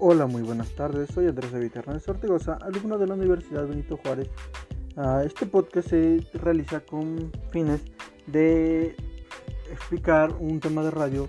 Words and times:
Hola, 0.00 0.26
muy 0.26 0.42
buenas 0.42 0.70
tardes. 0.76 1.10
Soy 1.12 1.26
Andrés 1.26 1.50
David 1.50 1.72
Hernández 1.74 2.08
Ortegoza, 2.08 2.56
alumno 2.62 2.98
de 2.98 3.08
la 3.08 3.14
Universidad 3.14 3.66
Benito 3.66 3.96
Juárez. 3.96 4.30
Ah, 4.96 5.24
este 5.26 5.44
podcast 5.44 5.88
se 5.88 6.20
realiza 6.34 6.78
con 6.78 7.32
fines 7.50 7.82
de 8.28 8.94
explicar 9.72 10.32
un 10.38 10.60
tema 10.60 10.84
de 10.84 10.92
radio 10.92 11.26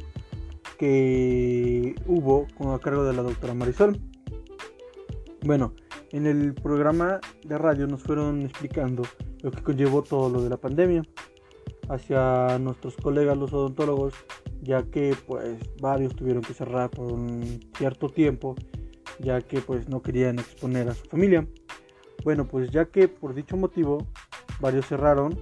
que 0.78 1.96
hubo 2.06 2.46
a 2.72 2.78
cargo 2.78 3.04
de 3.06 3.14
la 3.14 3.24
doctora 3.24 3.56
Marisol. 3.56 4.00
Bueno, 5.44 5.74
en 6.12 6.28
el 6.28 6.54
programa 6.54 7.20
de 7.44 7.58
radio 7.58 7.88
nos 7.88 8.04
fueron 8.04 8.44
explicando 8.44 9.02
lo 9.42 9.50
que 9.50 9.64
conllevó 9.64 10.04
todo 10.04 10.30
lo 10.30 10.44
de 10.44 10.50
la 10.52 10.58
pandemia 10.58 11.02
hacia 11.90 12.60
nuestros 12.60 12.96
colegas 12.98 13.36
los 13.36 13.52
odontólogos 13.52 14.14
ya 14.62 14.84
que 14.84 15.16
pues 15.28 15.58
varios 15.82 16.16
tuvieron 16.16 16.42
que 16.42 16.54
cerrar 16.54 16.90
por 16.90 17.12
un 17.12 17.60
cierto 17.78 18.10
tiempo, 18.10 18.56
ya 19.20 19.42
que 19.42 19.62
pues 19.62 19.90
no 19.90 20.02
querían 20.02 20.40
exponer 20.40 20.90
a 20.90 20.94
su 20.94 21.06
familia. 21.06 21.48
Bueno, 22.24 22.48
pues 22.48 22.70
ya 22.72 22.86
que 22.86 23.08
por 23.08 23.34
dicho 23.34 23.56
motivo 23.56 24.06
varios 24.60 24.88
cerraron, 24.88 25.34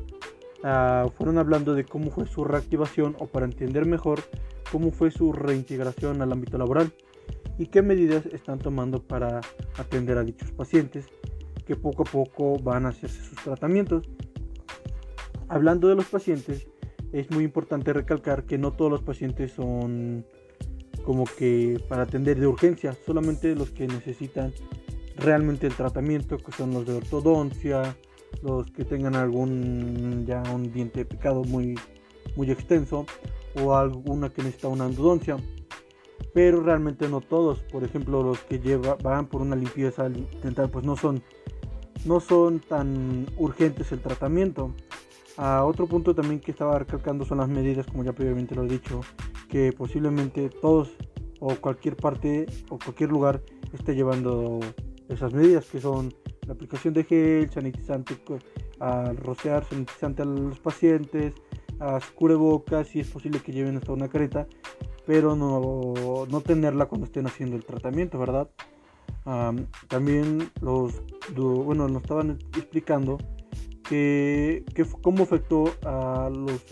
uh, 0.64 1.10
fueron 1.12 1.38
hablando 1.38 1.74
de 1.74 1.86
cómo 1.86 2.12
fue 2.12 2.28
su 2.28 2.44
reactivación 2.44 3.16
o 3.20 3.28
para 3.28 3.46
entender 3.46 3.86
mejor 3.86 4.20
cómo 4.72 4.92
fue 4.92 5.12
su 5.12 5.32
reintegración 5.32 6.22
al 6.22 6.32
ámbito 6.32 6.58
laboral 6.58 6.94
y 7.58 7.68
qué 7.68 7.82
medidas 7.82 8.26
están 8.28 8.60
tomando 8.60 9.02
para 9.02 9.42
atender 9.78 10.18
a 10.18 10.24
dichos 10.24 10.52
pacientes 10.52 11.08
que 11.66 11.76
poco 11.76 12.04
a 12.04 12.06
poco 12.06 12.58
van 12.60 12.86
a 12.86 12.90
hacerse 12.90 13.22
sus 13.24 13.38
tratamientos. 13.44 14.08
Hablando 15.50 15.88
de 15.88 15.96
los 15.96 16.06
pacientes, 16.06 16.68
es 17.12 17.32
muy 17.32 17.44
importante 17.44 17.94
recalcar 17.94 18.44
que 18.44 18.58
no 18.58 18.74
todos 18.74 18.92
los 18.92 19.02
pacientes 19.02 19.52
son 19.52 20.26
como 21.04 21.24
que 21.26 21.82
para 21.88 22.04
atender 22.04 22.40
de 22.40 22.48
urgencia, 22.48 22.96
solamente 23.06 23.56
los 23.56 23.72
que 23.72 23.88
necesitan 23.88 24.54
realmente 25.16 25.68
el 25.68 25.74
tratamiento, 25.74 26.38
que 26.38 26.52
son 26.52 26.74
los 26.74 26.86
de 26.86 26.96
ortodoncia, 26.96 27.96
los 28.42 28.70
que 28.72 28.84
tengan 28.84 29.16
algún 29.16 30.26
ya 30.26 30.44
un 30.54 30.72
diente 30.72 31.06
picado 31.06 31.44
muy 31.44 31.76
muy 32.36 32.52
extenso 32.52 33.06
o 33.56 33.76
alguna 33.76 34.30
que 34.30 34.44
necesita 34.44 34.68
una 34.68 34.86
endodoncia. 34.86 35.38
Pero 36.34 36.62
realmente 36.62 37.08
no 37.08 37.22
todos, 37.22 37.60
por 37.60 37.84
ejemplo, 37.84 38.22
los 38.22 38.40
que 38.42 38.60
lleva, 38.60 38.96
van 38.96 39.28
por 39.28 39.42
una 39.42 39.56
limpieza 39.56 40.10
dental 40.44 40.70
pues 40.70 40.86
no 40.86 40.96
son 40.96 41.24
no 42.06 42.20
son 42.20 42.60
tan 42.60 43.26
urgentes 43.38 43.92
el 43.92 44.02
tratamiento 44.02 44.74
otro 45.38 45.88
punto 45.88 46.16
también 46.16 46.40
que 46.40 46.52
estaba 46.52 46.80
recalcando 46.80 47.26
son 47.26 47.38
las 47.40 47.50
medidas, 47.50 47.86
como 47.86 48.04
ya 48.04 48.14
previamente 48.14 48.56
lo 48.56 48.64
he 48.64 48.68
dicho, 48.68 49.02
que 49.50 49.72
posiblemente 49.72 50.50
todos 50.50 50.90
o 51.40 51.56
cualquier 51.56 51.96
parte 51.96 52.48
o 52.70 52.80
cualquier 52.80 53.12
lugar 53.12 53.42
esté 53.74 53.94
llevando 53.94 54.60
esas 55.10 55.34
medidas, 55.34 55.66
que 55.66 55.80
son 55.80 56.14
la 56.46 56.54
aplicación 56.54 56.94
de 56.94 57.04
gel, 57.04 57.50
sanitizante 57.50 58.16
al 58.80 59.18
rociar, 59.18 59.66
sanitizante 59.66 60.24
a 60.24 60.26
los 60.26 60.60
pacientes, 60.60 61.34
a 61.80 62.00
cubrebocas, 62.16 62.88
si 62.88 63.00
es 63.00 63.10
posible 63.10 63.40
que 63.40 63.52
lleven 63.52 63.78
hasta 63.78 63.92
una 63.92 64.08
careta, 64.08 64.48
pero 65.06 65.36
no, 65.36 66.26
no 66.30 66.42
tenerla 66.42 66.88
cuando 66.88 67.06
estén 67.06 67.28
haciendo 67.28 67.56
el 67.56 67.66
tratamiento, 67.66 68.18
¿verdad? 68.18 68.50
también 69.90 70.52
los, 70.62 71.02
bueno, 71.36 71.90
nos 71.90 72.02
estaban 72.02 72.40
explicando 72.56 73.18
que, 73.88 74.64
cómo 75.02 75.24
afectó 75.24 75.66
a 75.84 76.30
los, 76.30 76.66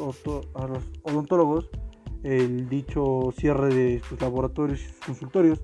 a 0.54 0.68
los 0.68 0.84
odontólogos 1.04 1.70
el 2.24 2.68
dicho 2.70 3.32
cierre 3.38 3.74
de 3.74 4.02
sus 4.08 4.20
laboratorios 4.20 4.82
y 4.82 4.86
sus 4.86 5.06
consultorios, 5.06 5.62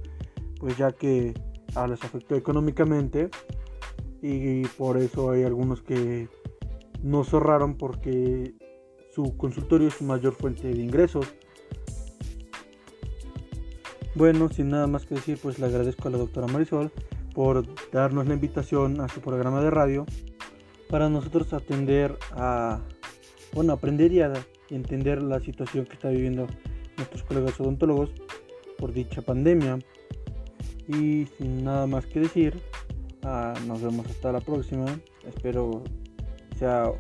pues 0.60 0.78
ya 0.78 0.92
que 0.92 1.34
a 1.76 1.88
les 1.88 2.04
afectó 2.04 2.36
económicamente 2.36 3.30
y 4.22 4.62
por 4.78 4.98
eso 4.98 5.32
hay 5.32 5.44
algunos 5.44 5.82
que 5.82 6.30
no 7.02 7.24
cerraron 7.24 7.76
porque 7.78 8.54
su 9.14 9.36
consultorio 9.38 9.88
es 9.88 9.96
su 9.96 10.04
mayor 10.04 10.34
fuente 10.34 10.68
de 10.68 10.80
ingresos. 10.80 11.26
Bueno, 14.14 14.50
sin 14.50 14.70
nada 14.70 14.88
más 14.88 15.06
que 15.06 15.16
decir, 15.16 15.40
pues 15.42 15.58
le 15.58 15.66
agradezco 15.66 16.08
a 16.08 16.12
la 16.12 16.18
doctora 16.18 16.46
Marisol 16.46 16.92
por 17.34 17.66
darnos 17.92 18.28
la 18.28 18.34
invitación 18.36 19.02
a 19.02 19.08
su 19.08 19.22
programa 19.22 19.62
de 19.62 19.72
radio 19.72 20.06
para 20.92 21.10
nosotros 21.10 21.54
atender 21.54 22.18
a, 22.32 22.82
bueno, 23.54 23.74
aprender 23.74 24.12
y, 24.12 24.22
a, 24.22 24.34
entender 24.70 25.24
la 25.24 25.40
situación 25.40 25.86
que 25.86 25.94
está 25.94 26.10
viviendo 26.10 26.48
nuestros 26.98 27.24
colegas 27.24 27.60
odontólogos 27.60 28.12
por 28.78 28.94
dicha 28.94 29.22
pandemia. 29.22 29.80
Y 30.88 31.28
sin 31.38 31.64
nada 31.64 31.88
más 31.88 32.06
que 32.06 32.20
decir, 32.20 32.62
ah, 33.24 33.54
nos 33.66 33.82
vemos 33.82 34.06
hasta 34.08 34.34
la 34.34 34.42
próxima. 34.42 34.86
Espero 35.26 35.84
sea 36.60 36.92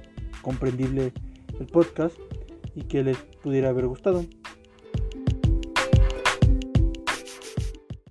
comprendible 0.41 1.11
el 1.59 1.65
podcast 1.67 2.15
y 2.73 2.83
que 2.83 3.03
les 3.03 3.17
pudiera 3.43 3.69
haber 3.69 3.87
gustado. 3.87 4.25